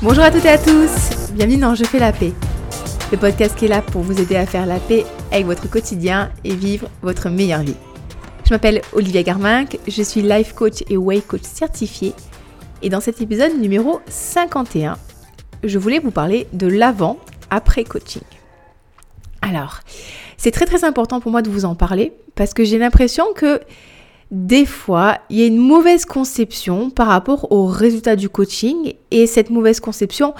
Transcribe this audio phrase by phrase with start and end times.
[0.00, 2.32] Bonjour à toutes et à tous, bienvenue dans Je fais la paix,
[3.10, 6.30] le podcast qui est là pour vous aider à faire la paix avec votre quotidien
[6.44, 7.74] et vivre votre meilleure vie.
[8.44, 12.14] Je m'appelle Olivia Garminck, je suis life coach et way coach certifié
[12.80, 14.96] et dans cet épisode numéro 51,
[15.64, 17.18] je voulais vous parler de l'avant
[17.50, 18.22] après coaching.
[19.42, 19.80] Alors,
[20.36, 23.60] c'est très très important pour moi de vous en parler parce que j'ai l'impression que
[24.30, 29.26] des fois, il y a une mauvaise conception par rapport au résultat du coaching et
[29.26, 30.34] cette mauvaise conception,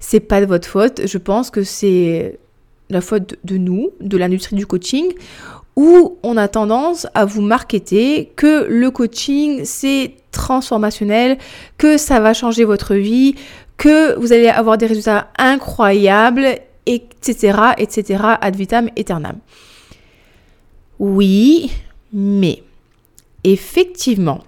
[0.00, 1.02] c'est pas de votre faute.
[1.06, 2.38] Je pense que c'est
[2.88, 5.12] la faute de nous, de l'industrie du coaching,
[5.76, 11.38] où on a tendance à vous marketer que le coaching c'est transformationnel,
[11.76, 13.34] que ça va changer votre vie,
[13.76, 16.46] que vous allez avoir des résultats incroyables,
[16.86, 19.38] etc., etc., ad vitam aeternam.
[20.98, 21.72] Oui,
[22.12, 22.62] mais
[23.44, 24.42] effectivement,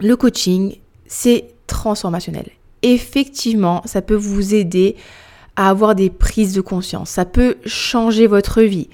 [0.00, 2.50] le coaching, c'est transformationnel.
[2.82, 4.96] Effectivement, ça peut vous aider
[5.56, 7.10] à avoir des prises de conscience.
[7.10, 8.88] Ça peut changer votre vie.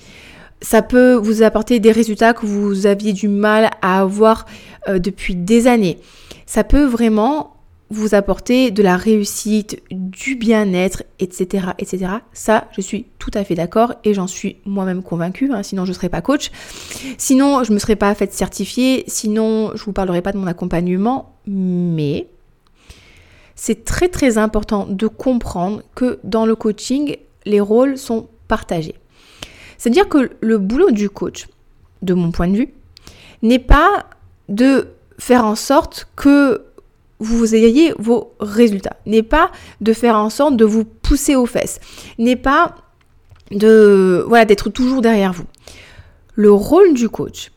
[0.62, 4.47] Ça peut vous apporter des résultats que vous aviez du mal à avoir
[4.88, 5.98] euh, depuis des années.
[6.47, 7.53] Ça peut vraiment
[7.90, 12.06] vous apporter de la réussite, du bien-être, etc., etc.
[12.32, 15.52] Ça, je suis tout à fait d'accord et j'en suis moi-même convaincue.
[15.52, 16.50] Hein, sinon, je ne serais pas coach.
[17.18, 19.04] Sinon, je ne me serais pas faite certifier.
[19.06, 21.36] Sinon, je ne vous parlerai pas de mon accompagnement.
[21.46, 22.28] Mais
[23.54, 28.94] c'est très très important de comprendre que dans le coaching, les rôles sont partagés.
[29.78, 31.46] C'est-à-dire que le boulot du coach,
[32.02, 32.74] de mon point de vue,
[33.42, 34.06] n'est pas
[34.48, 34.88] de
[35.19, 36.64] faire en sorte que
[37.25, 41.81] vous ayez vos résultats, n'est pas de faire en sorte de vous pousser aux fesses,
[42.19, 42.77] n'est pas
[43.50, 45.47] de voilà d'être toujours derrière vous.
[46.34, 47.53] Le rôle du coach,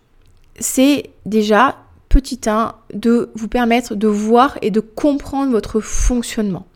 [0.59, 1.77] c'est déjà
[2.09, 6.67] petit 1 de vous permettre de voir et de comprendre votre fonctionnement.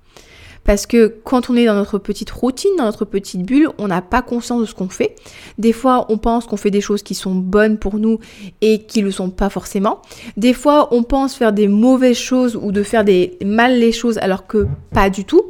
[0.64, 4.02] Parce que quand on est dans notre petite routine, dans notre petite bulle, on n'a
[4.02, 5.16] pas conscience de ce qu'on fait.
[5.58, 8.20] Des fois, on pense qu'on fait des choses qui sont bonnes pour nous
[8.62, 10.02] et qui ne le sont pas forcément.
[10.38, 14.18] Des fois, on pense faire des mauvaises choses ou de faire des mal les choses
[14.20, 15.44] alors que pas du tout.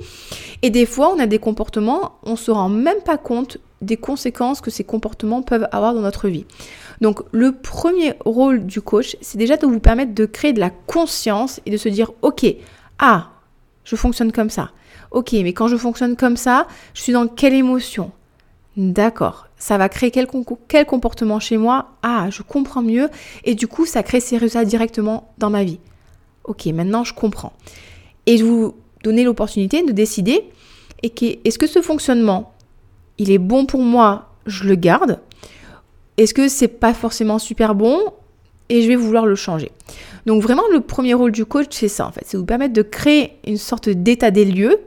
[0.61, 4.61] Et des fois, on a des comportements, on se rend même pas compte des conséquences
[4.61, 6.45] que ces comportements peuvent avoir dans notre vie.
[7.01, 10.69] Donc le premier rôle du coach, c'est déjà de vous permettre de créer de la
[10.69, 12.45] conscience et de se dire, ok,
[12.99, 13.29] ah,
[13.83, 14.71] je fonctionne comme ça.
[15.11, 18.11] Ok, mais quand je fonctionne comme ça, je suis dans quelle émotion?
[18.77, 19.47] D'accord.
[19.57, 20.27] Ça va créer quel,
[20.85, 21.91] comportement chez moi?
[22.01, 23.09] Ah, je comprends mieux.
[23.43, 25.79] Et du coup, ça crée ces résultats directement dans ma vie.
[26.45, 27.53] Ok, maintenant je comprends.
[28.25, 30.45] Et je vous donner l'opportunité de décider
[31.03, 32.53] est-ce que ce fonctionnement,
[33.17, 35.19] il est bon pour moi, je le garde
[36.17, 37.99] Est-ce que c'est pas forcément super bon?
[38.71, 39.71] Et je vais vouloir le changer
[40.25, 42.81] Donc vraiment, le premier rôle du coach, c'est ça en fait, c'est vous permettre de
[42.81, 44.79] créer une sorte d'état des lieux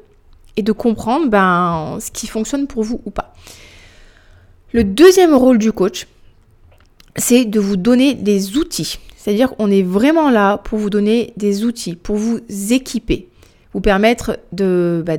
[0.57, 3.35] et de comprendre ben, ce qui fonctionne pour vous ou pas.
[4.73, 6.07] Le deuxième rôle du coach,
[7.17, 8.99] c'est de vous donner des outils.
[9.17, 12.41] C'est-à-dire qu'on est vraiment là pour vous donner des outils, pour vous
[12.71, 13.29] équiper,
[13.73, 15.17] vous permettre bah,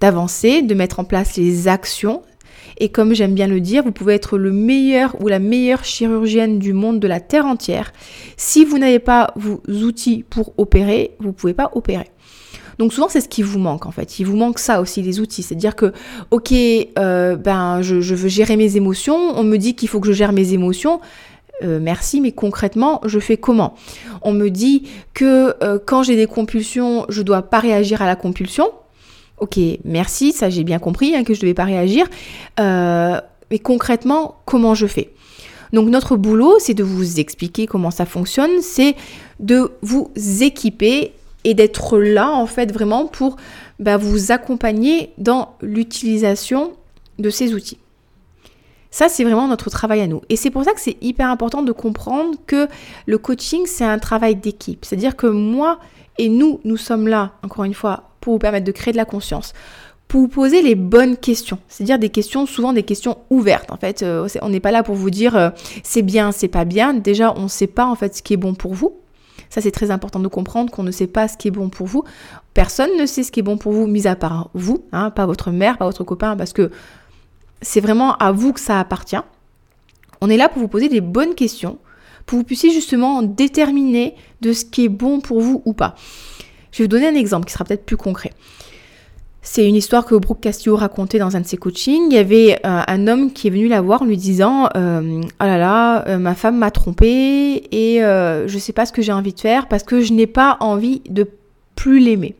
[0.00, 2.22] d'avancer, de mettre en place les actions.
[2.78, 6.58] Et comme j'aime bien le dire, vous pouvez être le meilleur ou la meilleure chirurgienne
[6.58, 7.92] du monde de la Terre entière.
[8.36, 12.10] Si vous n'avez pas vos outils pour opérer, vous ne pouvez pas opérer.
[12.78, 14.18] Donc souvent c'est ce qui vous manque en fait.
[14.18, 15.42] Il vous manque ça aussi, les outils.
[15.42, 15.92] C'est-à-dire que,
[16.30, 16.52] ok,
[16.98, 20.32] euh, ben je, veux gérer mes émotions, on me dit qu'il faut que je gère
[20.32, 21.00] mes émotions.
[21.62, 23.74] Euh, merci, mais concrètement, je fais comment?
[24.22, 28.16] On me dit que euh, quand j'ai des compulsions, je dois pas réagir à la
[28.16, 28.72] compulsion.
[29.42, 32.06] Ok, merci, ça j'ai bien compris hein, que je ne devais pas réagir.
[32.58, 35.10] mais concrètement, comment je fais?
[35.72, 38.94] Donc notre boulot, c'est de vous expliquer comment ça fonctionne, c'est
[39.40, 43.36] de vous équiper et d'être là en fait vraiment pour
[43.80, 46.74] bah, vous accompagner dans l'utilisation
[47.18, 47.78] de ces outils.
[48.92, 50.20] Ça, c'est vraiment notre travail à nous.
[50.28, 52.68] Et c'est pour ça que c'est hyper important de comprendre que
[53.06, 54.84] le coaching, c'est un travail d'équipe.
[54.84, 55.80] C'est-à-dire que moi
[56.18, 59.04] et nous, nous sommes là, encore une fois, pour vous permettre de créer de la
[59.04, 59.52] conscience,
[60.08, 61.58] pour vous poser les bonnes questions.
[61.68, 63.70] C'est-à-dire des questions, souvent des questions ouvertes.
[63.70, 65.50] En fait, euh, on n'est pas là pour vous dire euh,
[65.82, 66.94] c'est bien, c'est pas bien.
[66.94, 68.94] Déjà, on ne sait pas en fait ce qui est bon pour vous.
[69.50, 71.86] Ça, c'est très important de comprendre qu'on ne sait pas ce qui est bon pour
[71.86, 72.04] vous.
[72.54, 75.26] Personne ne sait ce qui est bon pour vous, mis à part vous, hein, pas
[75.26, 76.70] votre mère, pas votre copain, parce que
[77.60, 79.20] c'est vraiment à vous que ça appartient.
[80.22, 81.78] On est là pour vous poser des bonnes questions,
[82.24, 85.96] pour que vous puissiez justement déterminer de ce qui est bon pour vous ou pas.
[86.72, 88.32] Je vais vous donner un exemple qui sera peut-être plus concret.
[89.44, 92.06] C'est une histoire que Brooke Castillo racontait dans un de ses coachings.
[92.10, 95.20] Il y avait euh, un homme qui est venu la voir en lui disant euh,
[95.22, 99.02] Oh là là, euh, ma femme m'a trompé et je ne sais pas ce que
[99.02, 101.28] j'ai envie de faire parce que je n'ai pas envie de
[101.74, 102.36] plus l'aimer.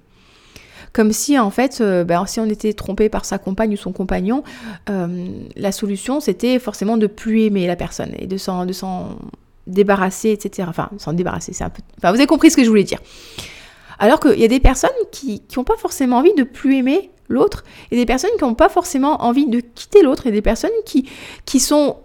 [0.93, 3.93] Comme si en fait, euh, ben, si on était trompé par sa compagne ou son
[3.93, 4.45] compagnon,
[4.91, 5.27] euh,
[5.57, 9.17] la solution c'était forcément de plus aimer la personne et de s'en, de s'en
[9.67, 10.69] débarrasser, etc.
[10.69, 11.81] Enfin, s'en débarrasser, c'est un peu...
[11.99, 12.99] Enfin, vous avez compris ce que je voulais dire.
[14.03, 17.63] Alors qu'il y a des personnes qui n'ont pas forcément envie de plus aimer l'autre,
[17.93, 21.09] et des personnes qui n'ont pas forcément envie de quitter l'autre, et des personnes qui,
[21.45, 21.99] qui sont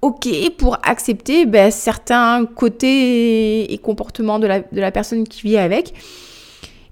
[0.00, 5.56] OK pour accepter ben, certains côtés et comportements de la, de la, personne qui vit
[5.56, 5.92] avec.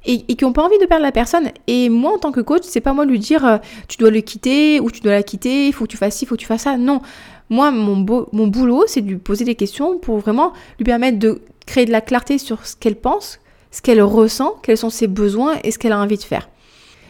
[0.04, 1.52] Et, qui n'ont pas envie de perdre la personne.
[1.68, 4.10] Et moi, en tant que coach, c'est pas moi de lui dire euh, tu dois
[4.10, 6.34] le quitter ou tu dois la quitter, il faut que tu fasses ci, il faut
[6.34, 6.76] que tu fasses ça.
[6.76, 7.00] Non.
[7.48, 11.42] Moi, mon, mon boulot, c'est de lui poser des questions pour vraiment lui permettre de
[11.64, 13.38] créer de la clarté sur ce qu'elle pense,
[13.78, 16.48] ce qu'elle ressent, quels sont ses besoins et ce qu'elle a envie de faire.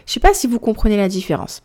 [0.05, 1.63] Je ne sais pas si vous comprenez la différence.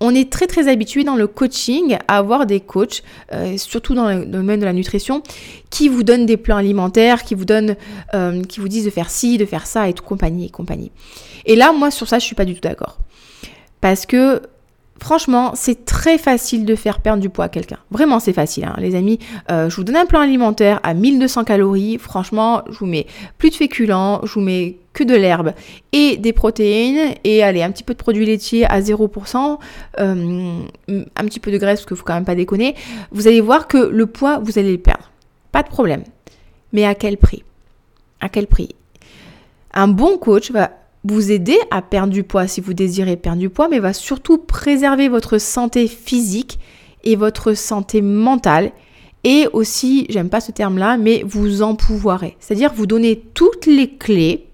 [0.00, 3.02] On est très très habitué dans le coaching à avoir des coachs,
[3.34, 5.22] euh, surtout dans le domaine de la nutrition,
[5.68, 7.76] qui vous donnent des plans alimentaires, qui vous donnent,
[8.14, 10.90] euh, qui vous disent de faire ci, de faire ça et tout compagnie et compagnie.
[11.44, 12.96] Et là, moi sur ça, je suis pas du tout d'accord,
[13.82, 14.40] parce que
[15.02, 17.78] Franchement, c'est très facile de faire perdre du poids à quelqu'un.
[17.90, 18.76] Vraiment, c'est facile, hein.
[18.78, 19.18] les amis.
[19.50, 21.98] Euh, je vous donne un plan alimentaire à 1200 calories.
[21.98, 25.54] Franchement, je vous mets plus de féculents, je vous mets que de l'herbe
[25.90, 29.58] et des protéines et allez, un petit peu de produits laitiers à 0%,
[29.98, 32.76] euh, un petit peu de graisse parce qu'il faut quand même pas déconner.
[33.10, 35.10] Vous allez voir que le poids, vous allez le perdre.
[35.50, 36.04] Pas de problème.
[36.72, 37.42] Mais à quel prix?
[38.20, 38.68] À quel prix?
[39.74, 40.70] Un bon coach va
[41.04, 44.38] vous aider à perdre du poids si vous désirez perdre du poids, mais va surtout
[44.38, 46.58] préserver votre santé physique
[47.04, 48.72] et votre santé mentale.
[49.24, 52.36] Et aussi, j'aime pas ce terme-là, mais vous empouvoirer.
[52.40, 54.46] C'est-à-dire vous donner toutes les clés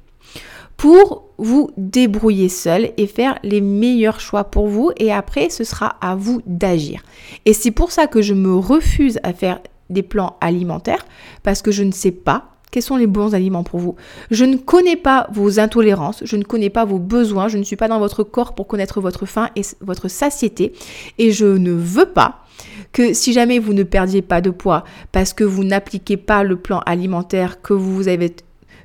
[0.77, 4.91] pour vous débrouiller seul et faire les meilleurs choix pour vous.
[4.97, 7.03] Et après, ce sera à vous d'agir.
[7.47, 11.07] Et c'est pour ça que je me refuse à faire des plans alimentaires
[11.43, 13.97] parce que je ne sais pas quels sont les bons aliments pour vous?
[14.31, 17.77] Je ne connais pas vos intolérances, je ne connais pas vos besoins, je ne suis
[17.77, 20.73] pas dans votre corps pour connaître votre faim et votre satiété.
[21.19, 22.45] Et je ne veux pas
[22.93, 26.57] que si jamais vous ne perdiez pas de poids parce que vous n'appliquez pas le
[26.57, 28.35] plan alimentaire que vous avez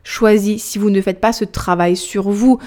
[0.03, 2.59] choisi, si vous ne faites pas ce travail sur vous,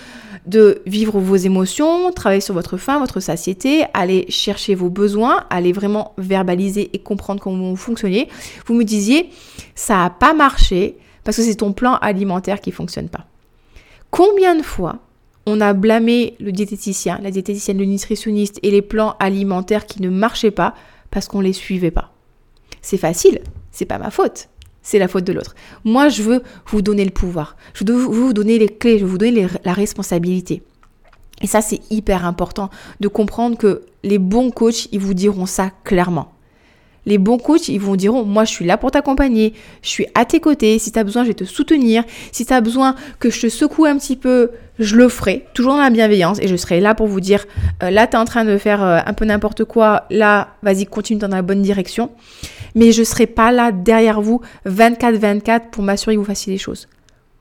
[0.47, 5.73] de vivre vos émotions, travailler sur votre faim, votre satiété, aller chercher vos besoins, aller
[5.73, 8.29] vraiment verbaliser et comprendre comment vous fonctionnez,
[8.67, 9.31] vous me disiez,
[9.75, 10.97] ça n'a pas marché,
[11.27, 13.27] parce que c'est ton plan alimentaire qui fonctionne pas.
[14.13, 15.01] Combien de fois
[15.45, 20.09] on a blâmé le diététicien, la diététicienne, le nutritionniste et les plans alimentaires qui ne
[20.09, 20.75] marchaient pas
[21.11, 22.13] parce qu'on les suivait pas?
[22.81, 23.41] C'est facile,
[23.73, 24.49] c'est pas ma faute,
[24.83, 25.57] c'est la faute de l'autre.
[25.85, 29.11] Moi, je veux vous donner le pouvoir, je veux vous donner les clés, je veux
[29.11, 30.63] vous donner la responsabilité.
[31.43, 32.71] Et ça, c'est hyper important
[33.01, 36.36] de comprendre que les bons coachs, ils vous diront ça clairement.
[37.07, 40.25] Les bons coachs, ils vont dire, moi je suis là pour t'accompagner, je suis à
[40.25, 43.31] tes côtés, si tu as besoin, je vais te soutenir, si tu as besoin que
[43.31, 46.57] je te secoue un petit peu, je le ferai, toujours dans la bienveillance, et je
[46.57, 47.47] serai là pour vous dire,
[47.83, 50.85] euh, là tu es en train de faire euh, un peu n'importe quoi, là vas-y,
[50.87, 52.11] continue dans la bonne direction,
[52.75, 56.59] mais je ne serai pas là derrière vous 24-24 pour m'assurer que vous fassiez les
[56.59, 56.89] choses.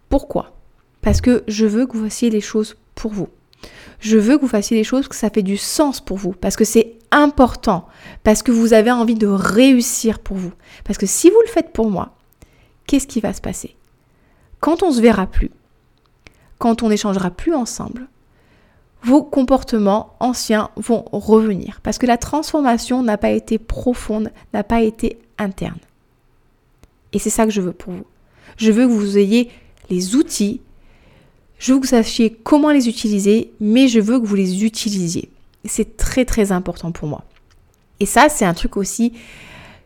[0.09, 0.53] Pourquoi?
[1.01, 3.29] Parce que je veux que vous fassiez les choses pour vous.
[3.99, 6.55] Je veux que vous fassiez les choses que ça fait du sens pour vous, parce
[6.55, 7.87] que c'est important,
[8.23, 10.51] parce que vous avez envie de réussir pour vous.
[10.83, 12.15] Parce que si vous le faites pour moi,
[12.87, 13.75] qu'est-ce qui va se passer?
[14.59, 15.51] Quand on se verra plus,
[16.57, 18.07] quand on n'échangera plus ensemble,
[19.03, 24.81] vos comportements anciens vont revenir, parce que la transformation n'a pas été profonde, n'a pas
[24.81, 25.79] été interne.
[27.13, 28.05] Et c'est ça que je veux pour vous.
[28.57, 29.51] Je veux que vous ayez
[29.89, 30.61] les outils
[31.57, 35.29] je veux que vous sachiez comment les utiliser, mais je veux que vous les utilisiez.
[35.63, 37.23] C'est très très important pour moi.
[37.99, 39.13] Et ça, c'est un truc aussi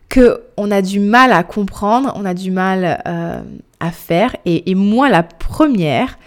[0.09, 3.41] que on a du mal à comprendre, on a du mal euh,
[3.79, 4.35] à faire.
[4.45, 6.17] Et, moi, la première,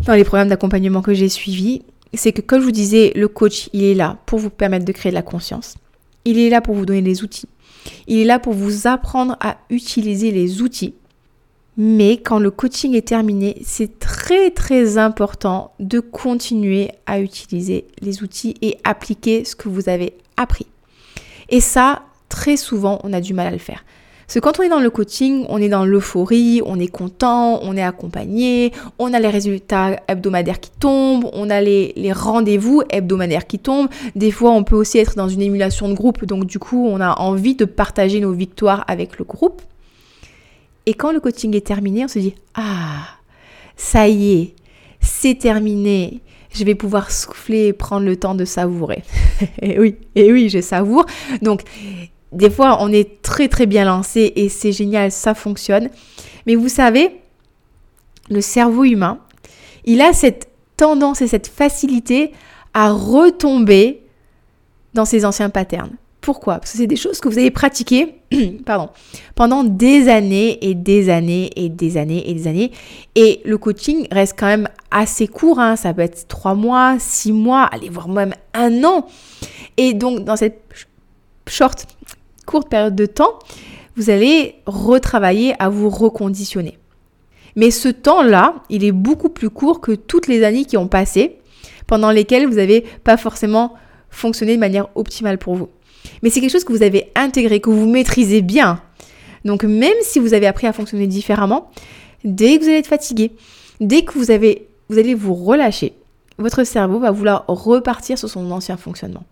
[0.00, 3.70] dans les programmes d'accompagnement que j'ai suivis, c'est que comme je vous disais, le coach,
[3.72, 5.76] il est là pour vous permettre de créer de la conscience.
[6.24, 7.48] Il est là pour vous donner les outils.
[8.08, 10.94] Il est là pour vous apprendre à utiliser les outils
[11.82, 18.22] mais quand le coaching est terminé, c'est très très important de continuer à utiliser les
[18.22, 20.66] outils et appliquer ce que vous avez appris.
[21.48, 23.82] Et ça, très souvent, on a du mal à le faire.
[24.26, 27.60] Parce que quand on est dans le coaching, on est dans l'euphorie, on est content,
[27.62, 32.82] on est accompagné, on a les résultats hebdomadaires qui tombent, on a les, les rendez-vous
[32.90, 33.88] hebdomadaires qui tombent.
[34.16, 37.00] Des fois, on peut aussi être dans une émulation de groupe, donc du coup, on
[37.00, 39.62] a envie de partager nos victoires avec le groupe.
[40.90, 43.06] Et quand le coaching est terminé, on se dit Ah,
[43.76, 44.54] ça y est,
[44.98, 46.20] c'est terminé.
[46.52, 49.04] Je vais pouvoir souffler et prendre le temps de savourer.
[49.62, 51.06] et oui, et oui, je savoure.
[51.42, 51.62] Donc,
[52.32, 55.90] des fois, on est très très bien lancé et c'est génial, ça fonctionne.
[56.48, 57.20] Mais vous savez,
[58.28, 59.20] le cerveau humain,
[59.84, 62.32] il a cette tendance et cette facilité
[62.74, 64.02] à retomber
[64.94, 65.96] dans ces anciens patterns.
[66.20, 66.58] Pourquoi?
[66.58, 68.16] Parce que c'est des choses que vous avez pratiquées
[69.34, 72.72] pendant des années et des années et des années et des années.
[73.14, 75.58] Et le coaching reste quand même assez court.
[75.58, 75.76] Hein.
[75.76, 79.06] Ça peut être trois mois, six mois, allez voir même un an.
[79.76, 80.60] Et donc dans cette
[82.46, 83.38] courte période de temps,
[83.96, 86.78] vous allez retravailler à vous reconditionner.
[87.56, 91.38] Mais ce temps-là, il est beaucoup plus court que toutes les années qui ont passé,
[91.86, 93.74] pendant lesquelles vous n'avez pas forcément
[94.10, 95.68] fonctionné de manière optimale pour vous.
[96.22, 98.80] Mais c'est quelque chose que vous avez intégré, que vous maîtrisez bien.
[99.44, 101.70] Donc même si vous avez appris à fonctionner différemment,
[102.24, 103.32] dès que vous allez être fatigué,
[103.80, 105.94] dès que vous, avez, vous allez vous relâcher,
[106.38, 109.24] votre cerveau va vouloir repartir sur son ancien fonctionnement.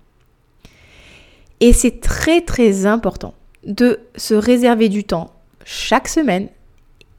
[1.60, 5.32] Et c'est très très important de se réserver du temps
[5.64, 6.48] chaque semaine,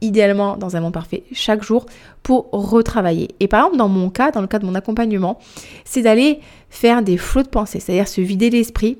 [0.01, 1.85] idéalement dans un monde parfait, chaque jour,
[2.23, 3.29] pour retravailler.
[3.39, 5.39] Et par exemple, dans mon cas, dans le cas de mon accompagnement,
[5.83, 6.39] c'est d'aller
[6.69, 8.97] faire des flots de pensée, c'est-à-dire se vider l'esprit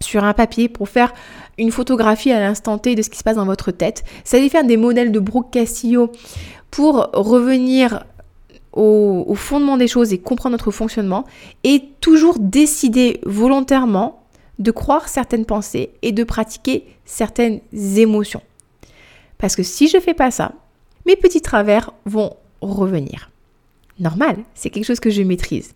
[0.00, 1.12] sur un papier pour faire
[1.58, 4.04] une photographie à l'instant T de ce qui se passe dans votre tête.
[4.24, 6.12] C'est d'aller faire des modèles de Brooke Castillo
[6.70, 8.04] pour revenir
[8.72, 11.24] au, au, fondement des choses et comprendre notre fonctionnement
[11.64, 14.22] et toujours décider volontairement
[14.58, 18.42] de croire certaines pensées et de pratiquer certaines émotions.
[19.38, 20.52] Parce que si je fais pas ça,
[21.06, 23.30] mes petits travers vont revenir.
[23.98, 25.74] Normal, c'est quelque chose que je maîtrise.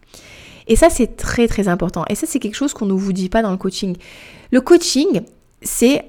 [0.71, 2.05] Et ça, c'est très très important.
[2.09, 3.97] Et ça, c'est quelque chose qu'on ne vous dit pas dans le coaching.
[4.53, 5.23] Le coaching,
[5.63, 6.05] c'est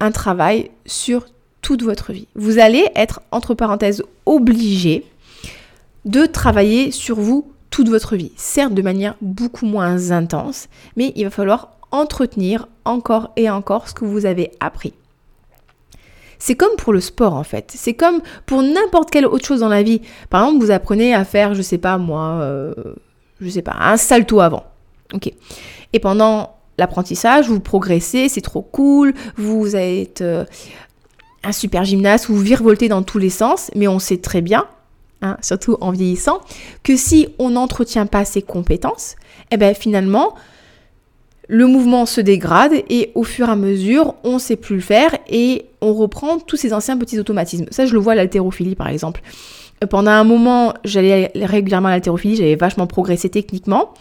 [0.00, 1.26] un travail sur
[1.62, 2.26] toute votre vie.
[2.34, 5.06] Vous allez être, entre parenthèses, obligé
[6.04, 8.32] de travailler sur vous toute votre vie.
[8.36, 13.94] Certes, de manière beaucoup moins intense, mais il va falloir entretenir encore et encore ce
[13.94, 14.92] que vous avez appris.
[16.40, 17.72] C'est comme pour le sport en fait.
[17.74, 20.02] C'est comme pour n'importe quelle autre chose dans la vie.
[20.30, 22.74] Par exemple, vous apprenez à faire, je sais pas moi, euh,
[23.44, 24.64] je sais pas, un salto avant.
[25.12, 25.32] Ok.
[25.92, 30.44] Et pendant l'apprentissage, vous progressez, c'est trop cool, vous êtes euh,
[31.44, 34.66] un super gymnaste, vous virevoltez dans tous les sens, mais on sait très bien,
[35.22, 36.40] hein, surtout en vieillissant,
[36.82, 39.16] que si on n'entretient pas ses compétences,
[39.50, 40.34] eh bien finalement,
[41.48, 44.82] le mouvement se dégrade et au fur et à mesure, on ne sait plus le
[44.82, 47.66] faire et on reprend tous ces anciens petits automatismes.
[47.70, 49.20] Ça, je le vois à l'haltérophilie par exemple.
[49.84, 53.94] Euh, pendant un moment, j'allais régulièrement à l'haltérophilie, j'avais vachement progressé techniquement.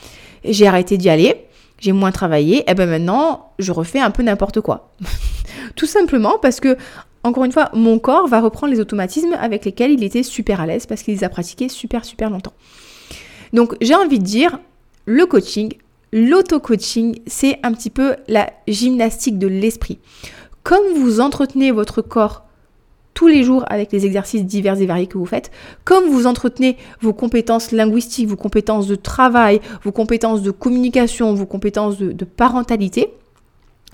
[0.44, 1.46] J'ai arrêté d'y aller,
[1.80, 4.92] j'ai moins travaillé, et ben maintenant, je refais un peu n'importe quoi.
[5.76, 6.78] Tout simplement parce que,
[7.24, 10.66] encore une fois, mon corps va reprendre les automatismes avec lesquels il était super à
[10.66, 12.54] l'aise parce qu'il les a pratiqués super super longtemps.
[13.54, 14.60] Donc j'ai envie de dire,
[15.06, 15.74] le coaching,
[16.12, 20.00] l'auto-coaching, c'est un petit peu la gymnastique de l'esprit.
[20.64, 22.43] Comme vous entretenez votre corps
[23.14, 25.52] tous les jours avec les exercices divers et variés que vous faites,
[25.84, 31.46] comme vous entretenez vos compétences linguistiques, vos compétences de travail, vos compétences de communication, vos
[31.46, 33.10] compétences de, parentalité,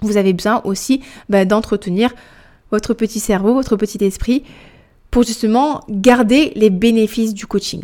[0.01, 2.13] vous avez besoin aussi bah, d'entretenir
[2.71, 4.43] votre petit cerveau, votre petit esprit,
[5.11, 7.83] pour justement garder les bénéfices du coaching.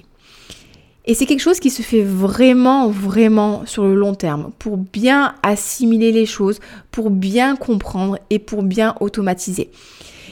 [1.07, 5.35] Et c'est quelque chose qui se fait vraiment, vraiment sur le long terme, pour bien
[5.43, 6.59] assimiler les choses,
[6.91, 9.69] pour bien comprendre et pour bien automatiser.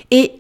[0.10, 0.32] Et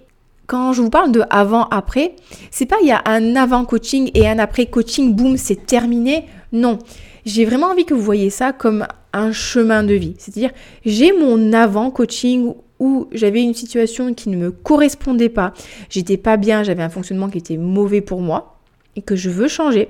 [0.47, 2.15] quand je vous parle de avant-après,
[2.51, 6.25] c'est pas il y a un avant-coaching et un après-coaching, boum, c'est terminé.
[6.51, 6.79] Non.
[7.25, 10.15] J'ai vraiment envie que vous voyez ça comme un chemin de vie.
[10.17, 10.51] C'est-à-dire,
[10.85, 15.53] j'ai mon avant-coaching où j'avais une situation qui ne me correspondait pas,
[15.89, 18.59] j'étais pas bien, j'avais un fonctionnement qui était mauvais pour moi
[18.95, 19.89] et que je veux changer.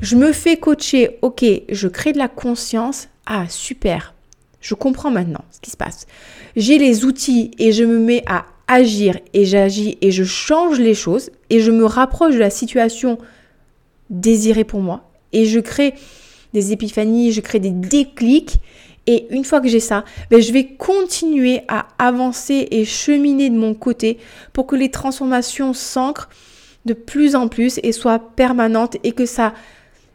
[0.00, 3.08] Je me fais coacher, ok, je crée de la conscience.
[3.24, 4.14] Ah, super,
[4.60, 6.06] je comprends maintenant ce qui se passe.
[6.54, 10.94] J'ai les outils et je me mets à agir et j'agis et je change les
[10.94, 13.18] choses et je me rapproche de la situation
[14.10, 15.94] désirée pour moi et je crée
[16.54, 18.58] des épiphanies, je crée des déclics
[19.06, 23.56] et une fois que j'ai ça, ben je vais continuer à avancer et cheminer de
[23.56, 24.18] mon côté
[24.52, 26.28] pour que les transformations s'ancrent
[26.84, 29.54] de plus en plus et soient permanentes et que ça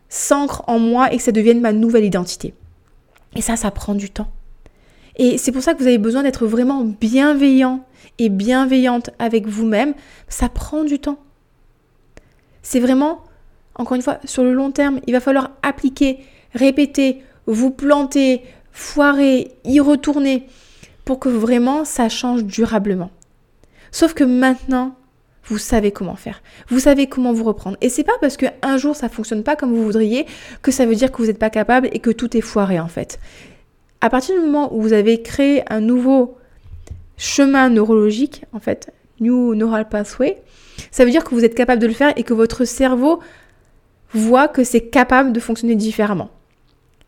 [0.09, 2.53] s'ancre en moi et que ça devienne ma nouvelle identité.
[3.35, 4.31] Et ça, ça prend du temps.
[5.15, 7.83] Et c'est pour ça que vous avez besoin d'être vraiment bienveillant
[8.19, 9.93] et bienveillante avec vous-même.
[10.27, 11.19] Ça prend du temps.
[12.61, 13.21] C'est vraiment,
[13.75, 16.19] encore une fois, sur le long terme, il va falloir appliquer,
[16.53, 20.47] répéter, vous planter, foirer, y retourner
[21.05, 23.11] pour que vraiment ça change durablement.
[23.91, 24.95] Sauf que maintenant,
[25.45, 26.41] vous savez comment faire.
[26.69, 27.77] Vous savez comment vous reprendre.
[27.81, 30.25] Et c'est pas parce qu'un jour ça fonctionne pas comme vous voudriez
[30.61, 32.87] que ça veut dire que vous n'êtes pas capable et que tout est foiré en
[32.87, 33.19] fait.
[34.01, 36.37] À partir du moment où vous avez créé un nouveau
[37.17, 40.41] chemin neurologique, en fait, New Neural Pathway,
[40.91, 43.19] ça veut dire que vous êtes capable de le faire et que votre cerveau
[44.13, 46.29] voient que c'est capable de fonctionner différemment.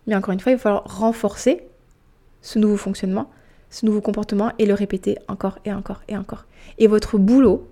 [0.08, 1.64] Mais encore une fois, il va falloir renforcer
[2.42, 3.30] ce nouveau fonctionnement,
[3.70, 6.46] ce nouveau comportement et le répéter encore et encore et encore.
[6.78, 7.68] Et votre boulot,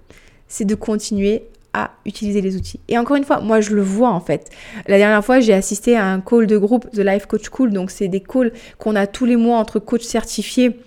[0.48, 2.80] c'est de continuer à utiliser les outils.
[2.88, 4.52] Et encore une fois, moi je le vois en fait.
[4.88, 7.72] La dernière fois, j'ai assisté à un call de groupe The Life Coach Cool.
[7.72, 10.78] Donc c'est des calls qu'on a tous les mois entre coachs certifiés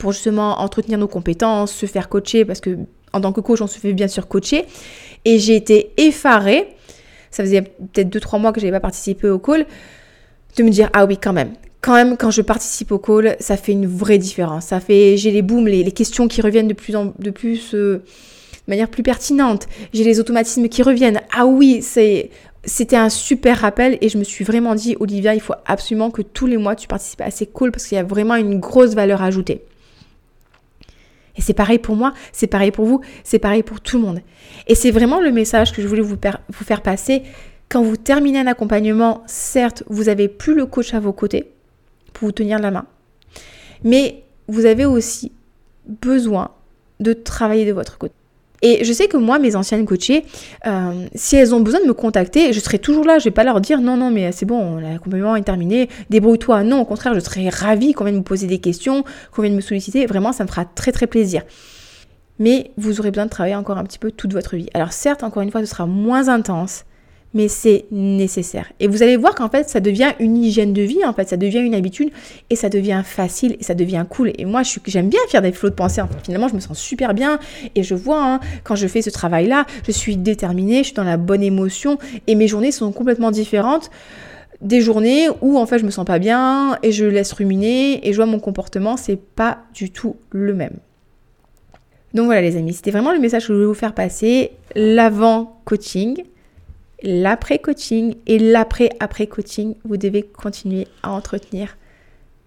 [0.00, 2.76] pour justement entretenir nos compétences, se faire coacher parce que
[3.12, 4.64] en tant que coach, on se fait bien sûr coacher.
[5.24, 6.68] Et j'ai été effarée.
[7.30, 9.66] Ça faisait peut-être 2-3 mois que je n'avais pas participé au call.
[10.56, 13.56] De me dire, ah oui, quand même, quand même, quand je participe au call, ça
[13.56, 14.66] fait une vraie différence.
[14.66, 18.02] Ça fait, j'ai les booms, les, questions qui reviennent de plus en de plus, euh,
[18.66, 19.68] manière plus pertinente.
[19.92, 21.20] J'ai les automatismes qui reviennent.
[21.32, 22.30] Ah oui, c'est,
[22.64, 26.22] c'était un super rappel et je me suis vraiment dit, Olivia, il faut absolument que
[26.22, 28.94] tous les mois tu participes à ces calls parce qu'il y a vraiment une grosse
[28.94, 29.62] valeur ajoutée.
[31.36, 34.20] Et c'est pareil pour moi, c'est pareil pour vous, c'est pareil pour tout le monde.
[34.66, 36.16] Et c'est vraiment le message que je voulais vous,
[36.50, 37.22] faire passer.
[37.68, 41.52] Quand vous terminez un accompagnement, certes, vous n'avez plus le coach à vos côtés
[42.12, 42.86] pour vous tenir la main,
[43.84, 45.32] mais vous avez aussi
[45.86, 46.50] besoin
[46.98, 48.14] de travailler de votre côté.
[48.62, 50.24] Et je sais que moi, mes anciennes coachées,
[50.66, 53.18] euh, si elles ont besoin de me contacter, je serai toujours là.
[53.18, 56.62] Je vais pas leur dire non, non, mais c'est bon, l'accompagnement est terminé, débrouille-toi.
[56.64, 59.60] Non, au contraire, je serai ravie qu'on vienne me poser des questions, qu'on vienne me
[59.60, 60.06] solliciter.
[60.06, 61.42] Vraiment, ça me fera très, très plaisir.
[62.38, 64.68] Mais vous aurez besoin de travailler encore un petit peu toute votre vie.
[64.74, 66.84] Alors certes, encore une fois, ce sera moins intense,
[67.32, 68.72] mais c'est nécessaire.
[68.80, 71.36] Et vous allez voir qu'en fait, ça devient une hygiène de vie, en fait, ça
[71.36, 72.10] devient une habitude
[72.50, 74.32] et ça devient facile et ça devient cool.
[74.38, 76.00] Et moi, j'aime bien faire des flots de pensée.
[76.00, 77.38] En finalement, je me sens super bien
[77.74, 81.04] et je vois hein, quand je fais ce travail-là, je suis déterminée, je suis dans
[81.04, 83.90] la bonne émotion et mes journées sont complètement différentes
[84.60, 88.12] des journées où en fait je me sens pas bien et je laisse ruminer et
[88.12, 90.76] je vois mon comportement, c'est pas du tout le même.
[92.12, 94.52] Donc voilà les amis, c'était vraiment le message que je voulais vous faire passer.
[94.74, 96.24] L'avant coaching,
[97.02, 101.76] l'après-coaching et l'après-après-coaching, vous devez continuer à entretenir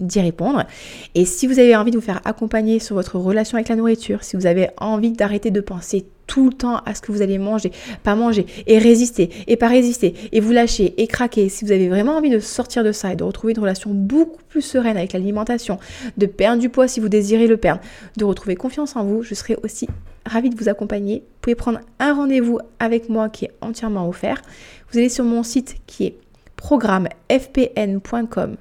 [0.01, 0.67] d'y répondre.
[1.15, 4.23] Et si vous avez envie de vous faire accompagner sur votre relation avec la nourriture,
[4.23, 7.39] si vous avez envie d'arrêter de penser tout le temps à ce que vous allez
[7.39, 7.73] manger,
[8.05, 11.89] pas manger, et résister, et pas résister, et vous lâcher, et craquer, si vous avez
[11.89, 15.13] vraiment envie de sortir de ça et de retrouver une relation beaucoup plus sereine avec
[15.13, 15.81] l'alimentation,
[16.17, 17.81] de perdre du poids si vous désirez le perdre,
[18.17, 19.89] de retrouver confiance en vous, je serai aussi
[20.25, 21.21] ravie de vous accompagner.
[21.21, 24.43] Vous pouvez prendre un rendez-vous avec moi qui est entièrement offert.
[24.91, 26.17] Vous allez sur mon site qui est
[26.57, 28.57] programmefpn.com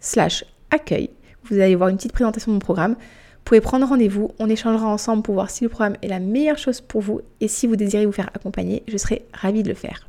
[0.00, 1.10] slash accueil.
[1.44, 2.94] Vous allez voir une petite présentation de mon programme.
[3.42, 6.58] Vous pouvez prendre rendez-vous, on échangera ensemble pour voir si le programme est la meilleure
[6.58, 9.74] chose pour vous et si vous désirez vous faire accompagner, je serai ravie de le
[9.74, 10.06] faire.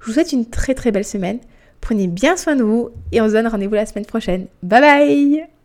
[0.00, 1.38] Je vous souhaite une très très belle semaine.
[1.80, 4.46] Prenez bien soin de vous et on se donne rendez-vous la semaine prochaine.
[4.62, 5.61] Bye bye